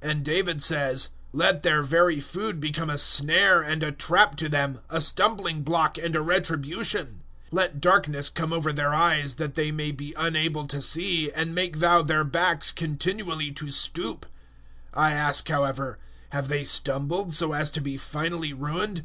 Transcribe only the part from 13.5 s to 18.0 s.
to stoop." 011:011 I ask, however, "Have they stumbled so as to be